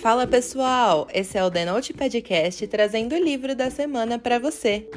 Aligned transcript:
Fala 0.00 0.26
pessoal, 0.26 1.06
esse 1.12 1.36
é 1.36 1.44
o 1.44 1.50
The 1.50 1.66
Note 1.66 1.92
Podcast 1.92 2.66
trazendo 2.68 3.14
o 3.14 3.22
livro 3.22 3.54
da 3.54 3.70
semana 3.70 4.18
para 4.18 4.38
você. 4.38 4.88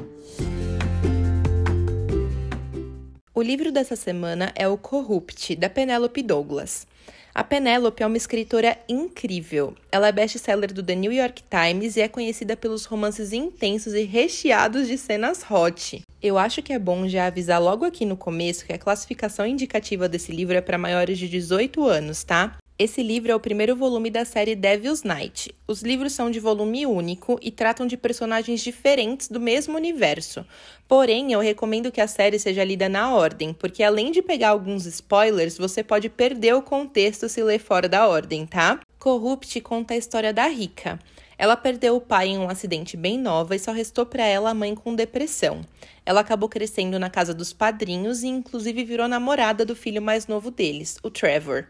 O 3.34 3.42
livro 3.42 3.70
dessa 3.70 3.96
semana 3.96 4.50
é 4.54 4.66
o 4.66 4.78
Corrupt, 4.78 5.56
da 5.56 5.68
Penelope 5.68 6.22
Douglas. 6.22 6.86
A 7.34 7.44
Penelope 7.44 8.02
é 8.02 8.06
uma 8.06 8.16
escritora 8.16 8.78
incrível. 8.88 9.74
Ela 9.92 10.08
é 10.08 10.12
best-seller 10.12 10.72
do 10.72 10.82
The 10.82 10.94
New 10.94 11.12
York 11.12 11.42
Times 11.50 11.96
e 11.96 12.00
é 12.00 12.08
conhecida 12.08 12.56
pelos 12.56 12.86
romances 12.86 13.34
intensos 13.34 13.92
e 13.92 14.04
recheados 14.04 14.88
de 14.88 14.96
cenas 14.96 15.44
hot. 15.50 16.02
Eu 16.22 16.38
acho 16.38 16.62
que 16.62 16.72
é 16.72 16.78
bom 16.78 17.06
já 17.06 17.26
avisar 17.26 17.60
logo 17.60 17.84
aqui 17.84 18.06
no 18.06 18.16
começo 18.16 18.64
que 18.64 18.72
a 18.72 18.78
classificação 18.78 19.46
indicativa 19.46 20.08
desse 20.08 20.32
livro 20.32 20.56
é 20.56 20.62
para 20.62 20.78
maiores 20.78 21.18
de 21.18 21.28
18 21.28 21.84
anos, 21.84 22.24
tá? 22.24 22.56
Esse 22.76 23.04
livro 23.04 23.30
é 23.30 23.34
o 23.36 23.38
primeiro 23.38 23.76
volume 23.76 24.10
da 24.10 24.24
série 24.24 24.56
Devil's 24.56 25.04
Night. 25.04 25.54
Os 25.64 25.82
livros 25.82 26.12
são 26.12 26.28
de 26.28 26.40
volume 26.40 26.84
único 26.84 27.38
e 27.40 27.52
tratam 27.52 27.86
de 27.86 27.96
personagens 27.96 28.60
diferentes 28.64 29.28
do 29.28 29.38
mesmo 29.38 29.76
universo. 29.76 30.44
Porém, 30.88 31.32
eu 31.32 31.38
recomendo 31.38 31.92
que 31.92 32.00
a 32.00 32.08
série 32.08 32.36
seja 32.36 32.64
lida 32.64 32.88
na 32.88 33.14
ordem, 33.14 33.52
porque 33.52 33.84
além 33.84 34.10
de 34.10 34.20
pegar 34.20 34.48
alguns 34.48 34.86
spoilers, 34.86 35.56
você 35.56 35.84
pode 35.84 36.08
perder 36.08 36.56
o 36.56 36.62
contexto 36.62 37.28
se 37.28 37.40
ler 37.44 37.60
fora 37.60 37.88
da 37.88 38.08
ordem, 38.08 38.44
tá? 38.44 38.80
Corrupt 38.98 39.60
conta 39.60 39.94
a 39.94 39.96
história 39.96 40.32
da 40.32 40.48
Rica. 40.48 40.98
Ela 41.38 41.56
perdeu 41.56 41.94
o 41.94 42.00
pai 42.00 42.30
em 42.30 42.38
um 42.38 42.50
acidente 42.50 42.96
bem 42.96 43.16
nova 43.16 43.54
e 43.54 43.58
só 43.60 43.70
restou 43.70 44.04
para 44.04 44.26
ela 44.26 44.50
a 44.50 44.54
mãe 44.54 44.74
com 44.74 44.96
depressão. 44.96 45.60
Ela 46.04 46.22
acabou 46.22 46.48
crescendo 46.48 46.98
na 46.98 47.08
casa 47.08 47.32
dos 47.32 47.52
padrinhos 47.52 48.24
e 48.24 48.26
inclusive 48.26 48.82
virou 48.82 49.06
namorada 49.06 49.64
do 49.64 49.76
filho 49.76 50.02
mais 50.02 50.26
novo 50.26 50.50
deles, 50.50 50.98
o 51.04 51.08
Trevor. 51.08 51.68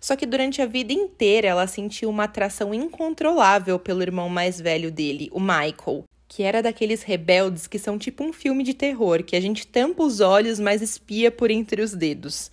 Só 0.00 0.16
que 0.16 0.26
durante 0.26 0.62
a 0.62 0.66
vida 0.66 0.92
inteira 0.92 1.48
ela 1.48 1.66
sentiu 1.66 2.08
uma 2.08 2.24
atração 2.24 2.72
incontrolável 2.72 3.78
pelo 3.78 4.02
irmão 4.02 4.28
mais 4.28 4.60
velho 4.60 4.90
dele, 4.90 5.28
o 5.32 5.40
Michael, 5.40 6.04
que 6.28 6.42
era 6.42 6.62
daqueles 6.62 7.02
rebeldes 7.02 7.66
que 7.66 7.78
são 7.78 7.98
tipo 7.98 8.22
um 8.22 8.32
filme 8.32 8.62
de 8.62 8.74
terror, 8.74 9.22
que 9.24 9.34
a 9.34 9.40
gente 9.40 9.66
tampa 9.66 10.02
os 10.02 10.20
olhos, 10.20 10.60
mas 10.60 10.82
espia 10.82 11.30
por 11.30 11.50
entre 11.50 11.82
os 11.82 11.94
dedos. 11.94 12.50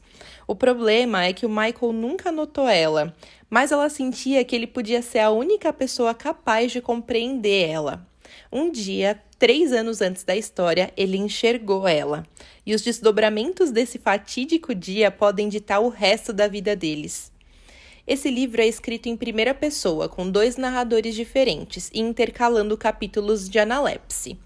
O 0.47 0.55
problema 0.55 1.25
é 1.25 1.33
que 1.33 1.45
o 1.45 1.49
Michael 1.49 1.91
nunca 1.91 2.31
notou 2.31 2.67
ela, 2.67 3.13
mas 3.49 3.71
ela 3.71 3.89
sentia 3.89 4.43
que 4.43 4.55
ele 4.55 4.67
podia 4.67 5.01
ser 5.01 5.19
a 5.19 5.29
única 5.29 5.73
pessoa 5.73 6.13
capaz 6.13 6.71
de 6.71 6.81
compreender 6.81 7.69
ela. 7.69 8.07
Um 8.51 8.71
dia, 8.71 9.21
três 9.37 9.71
anos 9.71 10.01
antes 10.01 10.23
da 10.23 10.35
história, 10.35 10.91
ele 10.95 11.17
enxergou 11.17 11.87
ela. 11.87 12.25
E 12.65 12.73
os 12.73 12.81
desdobramentos 12.81 13.71
desse 13.71 13.99
fatídico 13.99 14.73
dia 14.73 15.11
podem 15.11 15.49
ditar 15.49 15.79
o 15.79 15.89
resto 15.89 16.31
da 16.31 16.47
vida 16.47 16.75
deles. 16.75 17.34
Esse 18.07 18.29
livro 18.29 18.61
é 18.61 18.67
escrito 18.67 19.09
em 19.09 19.17
primeira 19.17 19.51
pessoa, 19.51 20.07
com 20.07 20.29
dois 20.29 20.57
narradores 20.57 21.15
diferentes 21.15 21.89
e 21.91 21.99
intercalando 21.99 22.77
capítulos 22.77 23.49
de 23.49 23.57
analepse. 23.57 24.37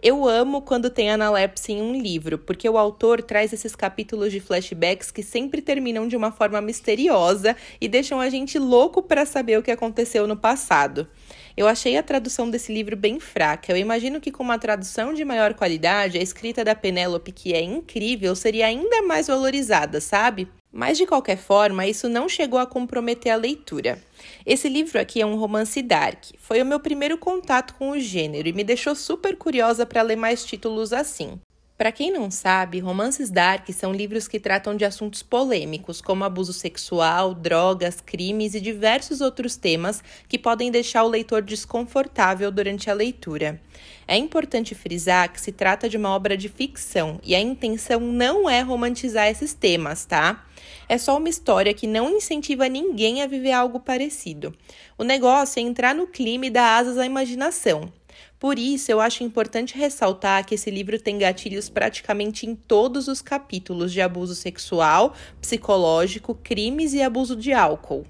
Eu 0.00 0.28
amo 0.28 0.62
quando 0.62 0.88
tem 0.88 1.10
analepse 1.10 1.72
em 1.72 1.82
um 1.82 2.00
livro, 2.00 2.38
porque 2.38 2.68
o 2.68 2.78
autor 2.78 3.20
traz 3.20 3.52
esses 3.52 3.74
capítulos 3.74 4.30
de 4.30 4.38
flashbacks 4.38 5.10
que 5.10 5.24
sempre 5.24 5.60
terminam 5.60 6.06
de 6.06 6.16
uma 6.16 6.30
forma 6.30 6.60
misteriosa 6.60 7.56
e 7.80 7.88
deixam 7.88 8.20
a 8.20 8.30
gente 8.30 8.56
louco 8.56 9.02
para 9.02 9.26
saber 9.26 9.58
o 9.58 9.62
que 9.64 9.72
aconteceu 9.72 10.28
no 10.28 10.36
passado. 10.36 11.08
Eu 11.56 11.66
achei 11.66 11.96
a 11.96 12.02
tradução 12.04 12.48
desse 12.48 12.72
livro 12.72 12.96
bem 12.96 13.18
fraca. 13.18 13.72
Eu 13.72 13.76
imagino 13.76 14.20
que 14.20 14.30
com 14.30 14.44
uma 14.44 14.60
tradução 14.60 15.12
de 15.12 15.24
maior 15.24 15.54
qualidade, 15.54 16.16
a 16.18 16.22
escrita 16.22 16.64
da 16.64 16.76
Penélope, 16.76 17.32
que 17.32 17.52
é 17.52 17.60
incrível, 17.60 18.36
seria 18.36 18.66
ainda 18.66 19.02
mais 19.02 19.26
valorizada, 19.26 20.00
sabe? 20.00 20.46
Mas 20.72 20.98
de 20.98 21.06
qualquer 21.06 21.38
forma, 21.38 21.86
isso 21.86 22.08
não 22.08 22.28
chegou 22.28 22.58
a 22.58 22.66
comprometer 22.66 23.32
a 23.32 23.36
leitura. 23.36 24.02
Esse 24.44 24.68
livro 24.68 25.00
aqui 25.00 25.20
é 25.20 25.26
um 25.26 25.36
romance 25.36 25.80
dark. 25.80 26.24
Foi 26.38 26.60
o 26.60 26.66
meu 26.66 26.78
primeiro 26.78 27.16
contato 27.16 27.74
com 27.74 27.90
o 27.90 27.98
gênero 27.98 28.48
e 28.48 28.52
me 28.52 28.62
deixou 28.62 28.94
super 28.94 29.36
curiosa 29.36 29.86
para 29.86 30.02
ler 30.02 30.16
mais 30.16 30.44
títulos 30.44 30.92
assim. 30.92 31.40
Para 31.78 31.92
quem 31.92 32.10
não 32.10 32.28
sabe, 32.28 32.80
romances 32.80 33.30
dark 33.30 33.68
são 33.70 33.92
livros 33.92 34.26
que 34.26 34.40
tratam 34.40 34.76
de 34.76 34.84
assuntos 34.84 35.22
polêmicos, 35.22 36.00
como 36.00 36.24
abuso 36.24 36.52
sexual, 36.52 37.32
drogas, 37.32 38.00
crimes 38.00 38.52
e 38.56 38.60
diversos 38.60 39.20
outros 39.20 39.54
temas 39.54 40.02
que 40.28 40.36
podem 40.36 40.72
deixar 40.72 41.04
o 41.04 41.08
leitor 41.08 41.40
desconfortável 41.40 42.50
durante 42.50 42.90
a 42.90 42.94
leitura. 42.94 43.60
É 44.08 44.16
importante 44.16 44.74
frisar 44.74 45.32
que 45.32 45.40
se 45.40 45.52
trata 45.52 45.88
de 45.88 45.96
uma 45.96 46.08
obra 46.08 46.36
de 46.36 46.48
ficção 46.48 47.20
e 47.22 47.32
a 47.32 47.40
intenção 47.40 48.00
não 48.00 48.50
é 48.50 48.60
romantizar 48.60 49.28
esses 49.28 49.54
temas, 49.54 50.04
tá? 50.04 50.44
É 50.88 50.98
só 50.98 51.16
uma 51.16 51.28
história 51.28 51.72
que 51.72 51.86
não 51.86 52.10
incentiva 52.10 52.68
ninguém 52.68 53.22
a 53.22 53.28
viver 53.28 53.52
algo 53.52 53.78
parecido. 53.78 54.52
O 54.98 55.04
negócio 55.04 55.60
é 55.60 55.62
entrar 55.62 55.94
no 55.94 56.08
clima 56.08 56.46
e 56.46 56.50
dar 56.50 56.76
asas 56.76 56.98
à 56.98 57.06
imaginação. 57.06 57.92
Por 58.38 58.56
isso, 58.56 58.90
eu 58.92 59.00
acho 59.00 59.24
importante 59.24 59.76
ressaltar 59.76 60.46
que 60.46 60.54
esse 60.54 60.70
livro 60.70 60.98
tem 61.00 61.18
gatilhos 61.18 61.68
praticamente 61.68 62.46
em 62.46 62.54
todos 62.54 63.08
os 63.08 63.20
capítulos 63.20 63.92
de 63.92 64.00
abuso 64.00 64.34
sexual, 64.34 65.12
psicológico, 65.40 66.36
crimes 66.36 66.94
e 66.94 67.02
abuso 67.02 67.34
de 67.34 67.52
álcool. 67.52 68.06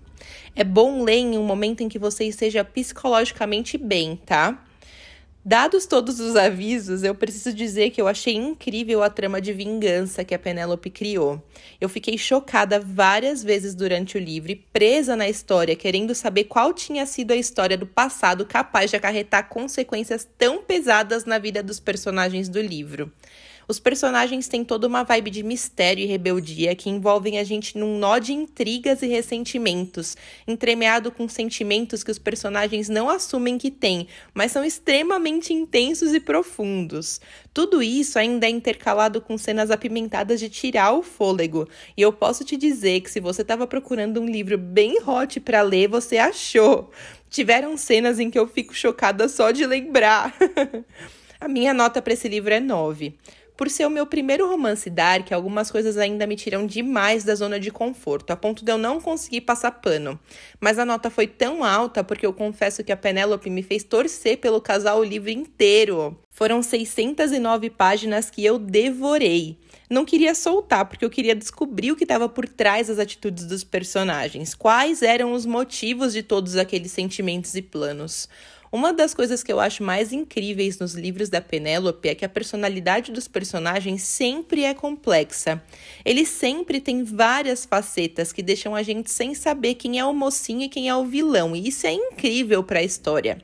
É 0.55 0.63
bom 0.65 1.03
ler 1.03 1.19
em 1.19 1.39
um 1.39 1.45
momento 1.45 1.83
em 1.83 1.89
que 1.89 1.99
você 1.99 2.25
esteja 2.25 2.63
psicologicamente 2.63 3.79
bem, 3.79 4.17
tá? 4.17 4.65
Dados 5.49 5.87
todos 5.87 6.21
os 6.21 6.37
avisos, 6.37 7.03
eu 7.03 7.15
preciso 7.15 7.55
dizer 7.55 7.89
que 7.89 8.03
eu 8.03 8.07
achei 8.07 8.35
incrível 8.35 9.03
a 9.03 9.09
trama 9.09 9.41
de 9.41 9.51
vingança 9.51 10.23
que 10.23 10.35
a 10.35 10.39
Penélope 10.39 10.91
criou. 10.91 11.43
Eu 11.81 11.89
fiquei 11.89 12.19
chocada 12.19 12.79
várias 12.79 13.43
vezes 13.43 13.75
durante 13.75 14.19
o 14.19 14.21
livro, 14.21 14.55
presa 14.71 15.17
na 15.17 15.27
história, 15.27 15.75
querendo 15.75 16.15
saber 16.15 16.45
qual 16.45 16.75
tinha 16.75 17.07
sido 17.07 17.31
a 17.31 17.37
história 17.37 17.79
do 17.79 17.87
passado 17.87 18.45
capaz 18.45 18.91
de 18.91 18.97
acarretar 18.97 19.49
consequências 19.49 20.29
tão 20.37 20.63
pesadas 20.63 21.25
na 21.25 21.39
vida 21.39 21.63
dos 21.63 21.81
personagens 21.81 22.47
do 22.51 22.61
livro. 22.61 23.11
Os 23.71 23.79
personagens 23.79 24.49
têm 24.49 24.65
toda 24.65 24.87
uma 24.87 25.03
vibe 25.03 25.31
de 25.31 25.43
mistério 25.43 26.03
e 26.03 26.07
rebeldia 26.07 26.75
que 26.75 26.89
envolvem 26.89 27.39
a 27.39 27.45
gente 27.45 27.77
num 27.77 27.99
nó 27.99 28.19
de 28.19 28.33
intrigas 28.33 29.03
e 29.03 29.07
ressentimentos, 29.07 30.17
entremeado 30.47 31.13
com 31.13 31.29
sentimentos 31.29 32.03
que 32.03 32.11
os 32.11 32.19
personagens 32.19 32.89
não 32.89 33.11
assumem 33.11 33.59
que 33.59 33.71
têm, 33.71 34.09
mas 34.33 34.53
são 34.53 34.65
extremamente 34.65 35.53
intensos 35.53 36.15
e 36.15 36.21
profundos. 36.21 37.21
Tudo 37.53 37.83
isso 37.83 38.19
ainda 38.19 38.47
é 38.47 38.49
intercalado 38.49 39.21
com 39.21 39.37
cenas 39.37 39.71
apimentadas 39.71 40.41
de 40.41 40.49
tirar 40.49 40.93
o 40.93 41.03
fôlego. 41.03 41.69
E 41.95 42.01
eu 42.01 42.11
posso 42.11 42.47
te 42.47 42.57
dizer 42.57 43.03
que 43.03 43.11
se 43.11 43.21
você 43.21 43.43
estava 43.43 43.67
procurando 43.67 44.19
um 44.19 44.27
livro 44.27 44.57
bem 44.57 44.97
hot 45.07 45.41
para 45.41 45.61
ler, 45.61 45.89
você 45.89 46.17
achou. 46.17 46.91
Tiveram 47.29 47.77
cenas 47.77 48.19
em 48.19 48.31
que 48.31 48.39
eu 48.39 48.49
fico 48.49 48.73
chocada 48.75 49.29
só 49.29 49.51
de 49.51 49.67
lembrar. 49.67 50.35
A 51.39 51.47
minha 51.47 51.75
nota 51.75 52.01
para 52.01 52.15
esse 52.15 52.29
livro 52.29 52.53
é 52.53 52.59
9. 52.59 53.15
Por 53.59 53.69
ser 53.69 53.85
o 53.85 53.91
meu 53.91 54.07
primeiro 54.07 54.49
romance 54.49 54.89
dark, 54.89 55.33
algumas 55.33 55.69
coisas 55.69 55.97
ainda 55.97 56.29
me 56.29 56.37
tiram 56.37 56.65
demais 56.65 57.25
da 57.25 57.35
zona 57.35 57.59
de 57.59 57.73
conforto, 57.73 58.31
a 58.31 58.37
ponto 58.37 58.65
de 58.65 58.71
eu 58.71 58.79
não 58.79 59.01
conseguir 59.01 59.41
passar 59.41 59.73
pano. 59.73 60.17
Mas 60.61 60.79
a 60.79 60.85
nota 60.85 61.11
foi 61.11 61.27
tão 61.27 61.65
alta 61.65 62.05
porque 62.05 62.25
eu 62.25 62.33
confesso 62.33 62.85
que 62.85 62.93
a 62.93 62.97
Penélope 62.97 63.51
me 63.51 63.65
fez 63.65 63.83
torcer 63.83 64.39
pelo 64.39 64.61
casal 64.61 65.01
o 65.01 65.05
livro 65.05 65.29
inteiro. 65.29 66.17
Foram 66.31 66.63
609 66.63 67.69
páginas 67.71 68.31
que 68.31 68.45
eu 68.45 68.61
devorei. 68.61 69.59
Não 69.91 70.05
queria 70.05 70.37
soltar, 70.37 70.85
porque 70.85 71.05
eu 71.05 71.11
queria 71.11 71.35
descobrir 71.35 71.91
o 71.91 71.97
que 71.97 72.05
estava 72.05 72.29
por 72.29 72.47
trás 72.47 72.87
das 72.87 73.01
atitudes 73.01 73.45
dos 73.45 73.65
personagens, 73.65 74.55
quais 74.55 75.03
eram 75.03 75.33
os 75.33 75.45
motivos 75.45 76.13
de 76.13 76.23
todos 76.23 76.57
aqueles 76.57 76.93
sentimentos 76.93 77.57
e 77.57 77.63
planos. 77.63 78.29
Uma 78.71 78.93
das 78.93 79.15
coisas 79.15 79.43
que 79.43 79.51
eu 79.51 79.61
acho 79.61 79.83
mais 79.83 80.13
incríveis 80.13 80.79
nos 80.79 80.95
livros 80.95 81.31
da 81.31 81.41
Penélope 81.41 82.09
é 82.09 82.15
que 82.15 82.25
a 82.25 82.29
personalidade 82.29 83.11
dos 83.11 83.27
personagens 83.27 84.03
sempre 84.03 84.65
é 84.65 84.75
complexa. 84.75 85.63
Eles 86.05 86.29
sempre 86.29 86.79
têm 86.79 87.03
várias 87.03 87.65
facetas 87.65 88.31
que 88.31 88.43
deixam 88.43 88.75
a 88.75 88.83
gente 88.83 89.11
sem 89.11 89.35
saber 89.35 89.75
quem 89.75 89.99
é 89.99 90.05
o 90.05 90.13
mocinho 90.13 90.63
e 90.63 90.69
quem 90.69 90.89
é 90.89 90.95
o 90.95 91.07
vilão, 91.07 91.57
e 91.57 91.69
isso 91.69 91.87
é 91.87 91.93
incrível 91.93 92.63
para 92.63 92.81
a 92.81 92.85
história. 92.85 93.39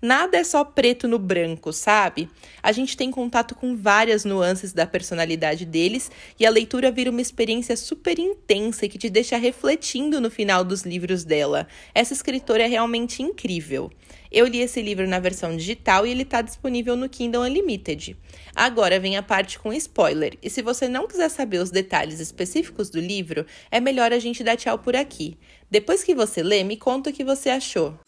Nada 0.00 0.38
é 0.38 0.44
só 0.44 0.64
preto 0.64 1.08
no 1.08 1.18
branco, 1.18 1.72
sabe? 1.72 2.28
A 2.62 2.70
gente 2.70 2.96
tem 2.96 3.10
contato 3.10 3.56
com 3.56 3.76
várias 3.76 4.24
nuances 4.24 4.72
da 4.72 4.86
personalidade 4.86 5.64
deles 5.64 6.08
e 6.38 6.46
a 6.46 6.50
leitura 6.50 6.92
vira 6.92 7.10
uma 7.10 7.20
experiência 7.20 7.76
super 7.76 8.16
intensa 8.16 8.86
que 8.86 8.96
te 8.96 9.10
deixa 9.10 9.36
refletindo 9.36 10.20
no 10.20 10.30
final 10.30 10.62
dos 10.62 10.82
livros 10.82 11.24
dela. 11.24 11.66
Essa 11.92 12.12
escritora 12.12 12.62
é 12.62 12.68
realmente 12.68 13.24
incrível. 13.24 13.90
Eu 14.30 14.46
li 14.46 14.62
esse 14.68 14.82
livro 14.82 15.08
na 15.08 15.18
versão 15.18 15.56
digital 15.56 16.06
e 16.06 16.10
ele 16.10 16.22
está 16.22 16.42
disponível 16.42 16.94
no 16.94 17.08
Kindle 17.08 17.42
Unlimited. 17.42 18.16
Agora 18.54 19.00
vem 19.00 19.16
a 19.16 19.22
parte 19.22 19.58
com 19.58 19.72
spoiler, 19.72 20.38
e 20.42 20.50
se 20.50 20.62
você 20.62 20.86
não 20.86 21.08
quiser 21.08 21.30
saber 21.30 21.58
os 21.58 21.70
detalhes 21.70 22.20
específicos 22.20 22.90
do 22.90 23.00
livro, 23.00 23.44
é 23.70 23.80
melhor 23.80 24.12
a 24.12 24.18
gente 24.18 24.44
dar 24.44 24.56
tchau 24.56 24.78
por 24.78 24.94
aqui. 24.94 25.36
Depois 25.70 26.04
que 26.04 26.14
você 26.14 26.42
lê, 26.42 26.62
me 26.62 26.76
conta 26.76 27.10
o 27.10 27.12
que 27.12 27.24
você 27.24 27.48
achou. 27.48 27.98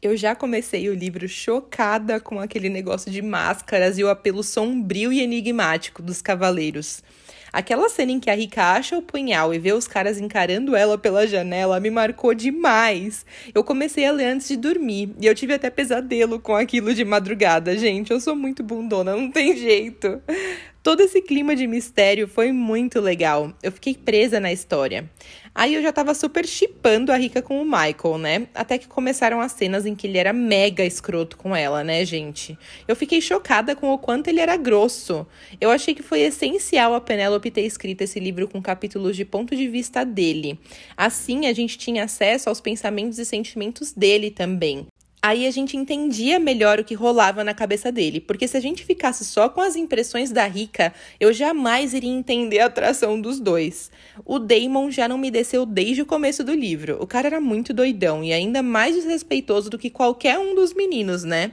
Eu 0.00 0.16
já 0.16 0.34
comecei 0.34 0.88
o 0.88 0.94
livro 0.94 1.28
chocada 1.28 2.18
com 2.18 2.40
aquele 2.40 2.68
negócio 2.68 3.08
de 3.08 3.22
máscaras 3.22 3.98
e 3.98 4.02
o 4.02 4.08
apelo 4.08 4.42
sombrio 4.42 5.12
e 5.12 5.20
enigmático 5.20 6.02
dos 6.02 6.20
cavaleiros. 6.20 7.02
Aquela 7.52 7.88
cena 7.90 8.12
em 8.12 8.20
que 8.20 8.30
a 8.30 8.34
Rika 8.34 8.62
acha 8.62 8.96
o 8.96 9.02
punhal 9.02 9.52
e 9.52 9.58
vê 9.58 9.72
os 9.72 9.86
caras 9.86 10.18
encarando 10.18 10.74
ela 10.74 10.96
pela 10.96 11.26
janela 11.26 11.78
me 11.78 11.90
marcou 11.90 12.32
demais. 12.32 13.26
Eu 13.54 13.62
comecei 13.62 14.06
a 14.06 14.12
ler 14.12 14.28
antes 14.28 14.48
de 14.48 14.56
dormir 14.56 15.14
e 15.20 15.26
eu 15.26 15.34
tive 15.34 15.52
até 15.52 15.68
pesadelo 15.68 16.40
com 16.40 16.56
aquilo 16.56 16.94
de 16.94 17.04
madrugada, 17.04 17.76
gente. 17.76 18.10
Eu 18.10 18.20
sou 18.20 18.34
muito 18.34 18.62
bundona, 18.62 19.14
não 19.14 19.30
tem 19.30 19.54
jeito. 19.54 20.22
Todo 20.82 21.00
esse 21.00 21.22
clima 21.22 21.54
de 21.54 21.64
mistério 21.68 22.26
foi 22.26 22.50
muito 22.50 23.00
legal. 23.00 23.52
Eu 23.62 23.70
fiquei 23.70 23.94
presa 23.94 24.40
na 24.40 24.52
história. 24.52 25.08
Aí 25.54 25.74
eu 25.74 25.82
já 25.82 25.92
tava 25.92 26.12
super 26.12 26.44
chipando 26.44 27.12
a 27.12 27.16
Rika 27.16 27.40
com 27.40 27.62
o 27.62 27.64
Michael, 27.64 28.18
né? 28.18 28.48
Até 28.52 28.76
que 28.78 28.88
começaram 28.88 29.40
as 29.40 29.52
cenas 29.52 29.86
em 29.86 29.94
que 29.94 30.08
ele 30.08 30.18
era 30.18 30.32
mega 30.32 30.84
escroto 30.84 31.36
com 31.36 31.54
ela, 31.54 31.84
né, 31.84 32.04
gente? 32.04 32.58
Eu 32.88 32.96
fiquei 32.96 33.20
chocada 33.20 33.76
com 33.76 33.92
o 33.92 33.98
quanto 33.98 34.26
ele 34.26 34.40
era 34.40 34.56
grosso. 34.56 35.24
Eu 35.60 35.70
achei 35.70 35.94
que 35.94 36.02
foi 36.02 36.22
essencial 36.22 36.94
a 36.94 37.00
Penélope 37.00 37.52
ter 37.52 37.62
escrito 37.62 38.02
esse 38.02 38.18
livro 38.18 38.48
com 38.48 38.60
capítulos 38.60 39.14
de 39.14 39.24
ponto 39.24 39.54
de 39.54 39.68
vista 39.68 40.04
dele. 40.04 40.58
Assim, 40.96 41.46
a 41.46 41.52
gente 41.52 41.78
tinha 41.78 42.02
acesso 42.02 42.48
aos 42.48 42.60
pensamentos 42.60 43.20
e 43.20 43.24
sentimentos 43.24 43.92
dele 43.92 44.32
também 44.32 44.88
aí 45.22 45.46
a 45.46 45.50
gente 45.52 45.76
entendia 45.76 46.40
melhor 46.40 46.80
o 46.80 46.84
que 46.84 46.94
rolava 46.94 47.44
na 47.44 47.54
cabeça 47.54 47.92
dele. 47.92 48.20
Porque 48.20 48.48
se 48.48 48.56
a 48.56 48.60
gente 48.60 48.84
ficasse 48.84 49.24
só 49.24 49.48
com 49.48 49.60
as 49.60 49.76
impressões 49.76 50.32
da 50.32 50.44
Rica, 50.46 50.92
eu 51.20 51.32
jamais 51.32 51.94
iria 51.94 52.10
entender 52.10 52.58
a 52.58 52.66
atração 52.66 53.20
dos 53.20 53.38
dois. 53.38 53.90
O 54.24 54.40
Damon 54.40 54.90
já 54.90 55.06
não 55.06 55.16
me 55.16 55.30
desceu 55.30 55.64
desde 55.64 56.02
o 56.02 56.06
começo 56.06 56.42
do 56.42 56.52
livro. 56.52 56.98
O 57.00 57.06
cara 57.06 57.28
era 57.28 57.40
muito 57.40 57.72
doidão 57.72 58.24
e 58.24 58.32
ainda 58.32 58.62
mais 58.62 58.96
desrespeitoso 58.96 59.70
do 59.70 59.78
que 59.78 59.88
qualquer 59.88 60.38
um 60.40 60.56
dos 60.56 60.74
meninos, 60.74 61.22
né? 61.22 61.52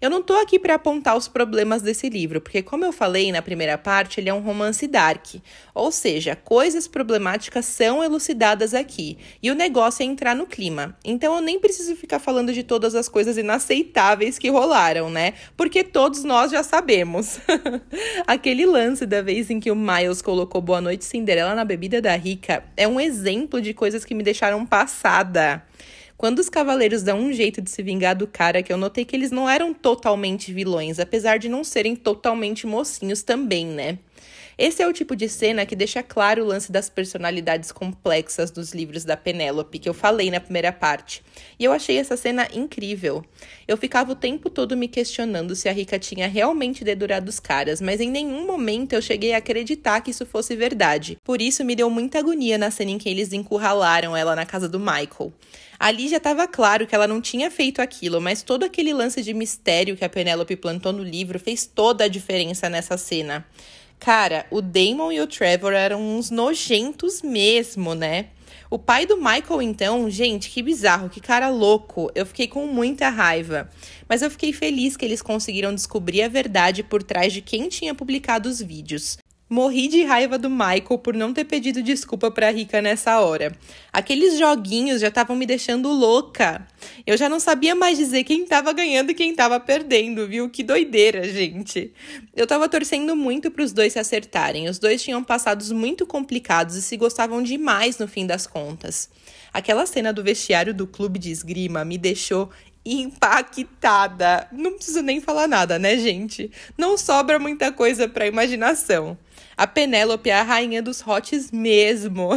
Eu 0.00 0.08
não 0.08 0.22
tô 0.22 0.32
aqui 0.34 0.58
para 0.58 0.76
apontar 0.76 1.14
os 1.14 1.28
problemas 1.28 1.82
desse 1.82 2.08
livro, 2.08 2.40
porque 2.40 2.62
como 2.62 2.86
eu 2.86 2.92
falei 2.92 3.30
na 3.30 3.42
primeira 3.42 3.76
parte, 3.76 4.18
ele 4.18 4.30
é 4.30 4.34
um 4.34 4.40
romance 4.40 4.86
dark, 4.86 5.34
ou 5.74 5.92
seja, 5.92 6.34
coisas 6.34 6.88
problemáticas 6.88 7.66
são 7.66 8.02
elucidadas 8.02 8.72
aqui, 8.72 9.18
e 9.42 9.50
o 9.50 9.54
negócio 9.54 10.02
é 10.02 10.06
entrar 10.06 10.34
no 10.34 10.46
clima. 10.46 10.96
Então 11.04 11.34
eu 11.36 11.42
nem 11.42 11.60
preciso 11.60 11.94
ficar 11.94 12.18
falando 12.18 12.50
de 12.52 12.62
todas 12.62 12.94
as 12.94 13.09
coisas 13.10 13.36
inaceitáveis 13.36 14.38
que 14.38 14.48
rolaram, 14.48 15.10
né? 15.10 15.34
Porque 15.56 15.84
todos 15.84 16.24
nós 16.24 16.50
já 16.50 16.62
sabemos. 16.62 17.38
Aquele 18.26 18.64
lance 18.64 19.04
da 19.04 19.20
vez 19.20 19.50
em 19.50 19.60
que 19.60 19.70
o 19.70 19.76
Miles 19.76 20.22
colocou 20.22 20.62
Boa 20.62 20.80
Noite 20.80 21.04
Cinderela 21.04 21.54
na 21.54 21.64
bebida 21.64 22.00
da 22.00 22.16
Rica 22.16 22.64
é 22.76 22.88
um 22.88 22.98
exemplo 22.98 23.60
de 23.60 23.74
coisas 23.74 24.04
que 24.04 24.14
me 24.14 24.22
deixaram 24.22 24.64
passada. 24.64 25.62
Quando 26.16 26.38
os 26.38 26.50
cavaleiros 26.50 27.02
dão 27.02 27.18
um 27.18 27.32
jeito 27.32 27.62
de 27.62 27.70
se 27.70 27.82
vingar 27.82 28.14
do 28.14 28.26
cara, 28.26 28.62
que 28.62 28.70
eu 28.70 28.76
notei 28.76 29.06
que 29.06 29.16
eles 29.16 29.30
não 29.30 29.48
eram 29.48 29.72
totalmente 29.72 30.52
vilões, 30.52 30.98
apesar 31.00 31.38
de 31.38 31.48
não 31.48 31.64
serem 31.64 31.96
totalmente 31.96 32.66
mocinhos 32.66 33.22
também, 33.22 33.66
né? 33.66 33.98
Esse 34.58 34.82
é 34.82 34.86
o 34.86 34.92
tipo 34.92 35.16
de 35.16 35.28
cena 35.28 35.64
que 35.64 35.74
deixa 35.74 36.02
claro 36.02 36.42
o 36.42 36.46
lance 36.46 36.70
das 36.70 36.90
personalidades 36.90 37.72
complexas 37.72 38.50
dos 38.50 38.72
livros 38.72 39.04
da 39.04 39.16
Penélope, 39.16 39.78
que 39.78 39.88
eu 39.88 39.94
falei 39.94 40.30
na 40.30 40.40
primeira 40.40 40.72
parte. 40.72 41.22
E 41.58 41.64
eu 41.64 41.72
achei 41.72 41.96
essa 41.96 42.16
cena 42.16 42.48
incrível. 42.52 43.24
Eu 43.66 43.76
ficava 43.76 44.12
o 44.12 44.16
tempo 44.16 44.50
todo 44.50 44.76
me 44.76 44.88
questionando 44.88 45.54
se 45.54 45.68
a 45.68 45.72
Rica 45.72 45.98
tinha 45.98 46.28
realmente 46.28 46.84
dedurado 46.84 47.28
os 47.28 47.40
caras, 47.40 47.80
mas 47.80 48.00
em 48.00 48.10
nenhum 48.10 48.46
momento 48.46 48.92
eu 48.92 49.02
cheguei 49.02 49.32
a 49.32 49.38
acreditar 49.38 50.00
que 50.00 50.10
isso 50.10 50.26
fosse 50.26 50.54
verdade. 50.56 51.16
Por 51.24 51.40
isso 51.40 51.64
me 51.64 51.74
deu 51.74 51.88
muita 51.88 52.18
agonia 52.18 52.58
na 52.58 52.70
cena 52.70 52.90
em 52.90 52.98
que 52.98 53.08
eles 53.08 53.32
encurralaram 53.32 54.16
ela 54.16 54.36
na 54.36 54.44
casa 54.44 54.68
do 54.68 54.78
Michael. 54.78 55.32
Ali 55.78 56.08
já 56.08 56.18
estava 56.18 56.46
claro 56.46 56.86
que 56.86 56.94
ela 56.94 57.06
não 57.06 57.22
tinha 57.22 57.50
feito 57.50 57.80
aquilo, 57.80 58.20
mas 58.20 58.42
todo 58.42 58.64
aquele 58.64 58.92
lance 58.92 59.22
de 59.22 59.32
mistério 59.32 59.96
que 59.96 60.04
a 60.04 60.10
Penélope 60.10 60.54
plantou 60.54 60.92
no 60.92 61.02
livro 61.02 61.38
fez 61.38 61.64
toda 61.64 62.04
a 62.04 62.08
diferença 62.08 62.68
nessa 62.68 62.98
cena. 62.98 63.46
Cara, 64.00 64.46
o 64.50 64.62
Damon 64.62 65.12
e 65.12 65.20
o 65.20 65.26
Trevor 65.26 65.74
eram 65.74 66.00
uns 66.00 66.30
nojentos 66.30 67.20
mesmo, 67.20 67.94
né? 67.94 68.28
O 68.70 68.78
pai 68.78 69.04
do 69.04 69.18
Michael, 69.18 69.60
então, 69.60 70.08
gente, 70.08 70.48
que 70.48 70.62
bizarro, 70.62 71.10
que 71.10 71.20
cara 71.20 71.50
louco. 71.50 72.10
Eu 72.14 72.24
fiquei 72.24 72.48
com 72.48 72.66
muita 72.66 73.10
raiva. 73.10 73.68
Mas 74.08 74.22
eu 74.22 74.30
fiquei 74.30 74.54
feliz 74.54 74.96
que 74.96 75.04
eles 75.04 75.20
conseguiram 75.20 75.74
descobrir 75.74 76.22
a 76.22 76.28
verdade 76.28 76.82
por 76.82 77.02
trás 77.02 77.30
de 77.30 77.42
quem 77.42 77.68
tinha 77.68 77.94
publicado 77.94 78.48
os 78.48 78.62
vídeos. 78.62 79.18
Morri 79.52 79.88
de 79.88 80.04
raiva 80.04 80.38
do 80.38 80.48
Michael 80.48 80.96
por 81.02 81.12
não 81.12 81.34
ter 81.34 81.44
pedido 81.44 81.82
desculpa 81.82 82.30
pra 82.30 82.52
Rica 82.52 82.80
nessa 82.80 83.18
hora. 83.18 83.50
Aqueles 83.92 84.38
joguinhos 84.38 85.00
já 85.00 85.08
estavam 85.08 85.34
me 85.34 85.44
deixando 85.44 85.88
louca. 85.88 86.64
Eu 87.04 87.16
já 87.16 87.28
não 87.28 87.40
sabia 87.40 87.74
mais 87.74 87.98
dizer 87.98 88.22
quem 88.22 88.46
tava 88.46 88.72
ganhando 88.72 89.10
e 89.10 89.14
quem 89.14 89.34
tava 89.34 89.58
perdendo, 89.58 90.24
viu? 90.28 90.48
Que 90.48 90.62
doideira, 90.62 91.28
gente. 91.28 91.92
Eu 92.36 92.46
tava 92.46 92.68
torcendo 92.68 93.16
muito 93.16 93.50
pros 93.50 93.72
dois 93.72 93.94
se 93.94 93.98
acertarem. 93.98 94.68
Os 94.68 94.78
dois 94.78 95.02
tinham 95.02 95.24
passados 95.24 95.72
muito 95.72 96.06
complicados 96.06 96.76
e 96.76 96.82
se 96.82 96.96
gostavam 96.96 97.42
demais 97.42 97.98
no 97.98 98.06
fim 98.06 98.24
das 98.24 98.46
contas. 98.46 99.10
Aquela 99.52 99.84
cena 99.84 100.12
do 100.12 100.22
vestiário 100.22 100.72
do 100.72 100.86
clube 100.86 101.18
de 101.18 101.32
esgrima 101.32 101.84
me 101.84 101.98
deixou 101.98 102.50
impactada. 102.84 104.48
Não 104.52 104.74
preciso 104.74 105.02
nem 105.02 105.20
falar 105.20 105.46
nada, 105.46 105.78
né, 105.78 105.96
gente? 105.98 106.50
Não 106.76 106.96
sobra 106.96 107.38
muita 107.38 107.70
coisa 107.72 108.08
para 108.08 108.26
imaginação. 108.26 109.16
A 109.56 109.66
Penélope 109.66 110.30
é 110.30 110.34
a 110.34 110.42
rainha 110.42 110.82
dos 110.82 111.00
hots 111.00 111.50
mesmo. 111.50 112.30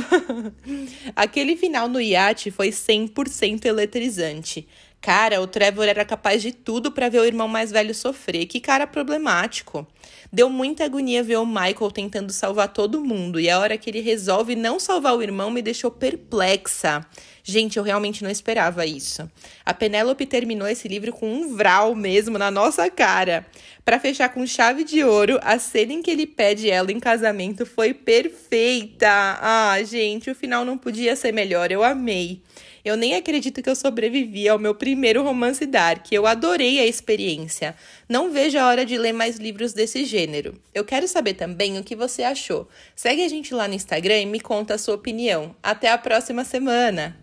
Aquele 1.16 1.56
final 1.56 1.88
no 1.88 2.02
iate 2.02 2.52
foi 2.52 2.70
100% 2.70 3.66
eletrizante. 3.66 4.68
Cara, 5.00 5.42
o 5.42 5.48
Trevor 5.48 5.86
era 5.86 6.06
capaz 6.06 6.42
de 6.42 6.52
tudo 6.52 6.92
para 6.92 7.10
ver 7.10 7.20
o 7.20 7.26
irmão 7.26 7.48
mais 7.48 7.72
velho 7.72 7.94
sofrer. 7.94 8.46
Que 8.46 8.60
cara 8.60 8.88
problemático. 8.88 9.86
Deu 10.32 10.50
muita 10.50 10.86
agonia 10.86 11.22
ver 11.22 11.38
o 11.38 11.46
Michael 11.46 11.92
tentando 11.94 12.34
salvar 12.34 12.70
todo 12.70 13.04
mundo 13.04 13.40
e 13.40 13.50
a 13.50 13.60
hora 13.60 13.78
que 13.78 13.90
ele 13.90 14.02
resolve 14.02 14.56
não 14.56 14.80
salvar 14.80 15.16
o 15.16 15.22
irmão 15.22 15.52
me 15.52 15.62
deixou 15.62 15.92
perplexa. 15.92 17.06
Gente, 17.46 17.76
eu 17.76 17.84
realmente 17.84 18.24
não 18.24 18.32
esperava 18.32 18.86
isso. 18.86 19.30
A 19.66 19.74
Penélope 19.74 20.26
terminou 20.26 20.66
esse 20.66 20.88
livro 20.88 21.12
com 21.12 21.30
um 21.30 21.54
vral 21.58 21.94
mesmo 21.94 22.38
na 22.38 22.50
nossa 22.50 22.90
cara. 22.90 23.46
Para 23.84 24.00
fechar 24.00 24.30
com 24.30 24.48
chave 24.48 24.86
de 24.86 25.04
ouro, 25.04 25.38
a 25.42 25.60
cena 25.60 25.92
em 25.92 26.02
que 26.02 26.10
ele 26.10 26.26
pede 26.26 26.70
ela 26.70 26.90
em 26.90 27.02
casamento 27.02 27.66
foi 27.66 27.94
perfeita. 27.94 29.10
Ah, 29.42 29.78
gente, 29.84 30.32
o 30.32 30.36
final 30.36 30.64
não 30.64 30.78
podia 30.78 31.18
ser 31.18 31.34
melhor. 31.34 31.70
Eu 31.70 31.84
amei. 31.84 32.42
Eu 32.86 32.96
nem 32.96 33.14
acredito 33.14 33.62
que 33.62 33.70
eu 33.70 33.76
sobrevivi 33.76 34.48
ao 34.48 34.58
meu 34.58 34.74
primeiro 34.74 35.22
romance 35.22 35.66
dark. 35.66 36.14
Eu 36.14 36.26
adorei 36.26 36.80
a 36.80 36.86
experiência. 36.86 37.76
Não 38.08 38.32
vejo 38.32 38.58
a 38.58 38.68
hora 38.68 38.86
de 38.86 38.98
ler 38.98 39.12
mais 39.12 39.36
livros 39.36 39.74
desse 39.74 40.06
gênero. 40.06 40.58
Eu 40.74 40.86
quero 40.86 41.10
saber 41.10 41.34
também 41.34 41.78
o 41.78 41.84
que 41.84 41.96
você 41.96 42.24
achou. 42.24 42.70
Segue 42.96 43.22
a 43.22 43.28
gente 43.28 43.54
lá 43.54 43.68
no 43.68 43.74
Instagram 43.74 44.22
e 44.22 44.26
me 44.26 44.40
conta 44.40 44.76
a 44.76 44.78
sua 44.78 44.96
opinião. 44.96 45.54
Até 45.62 45.92
a 45.92 45.98
próxima 45.98 46.46
semana! 46.46 47.18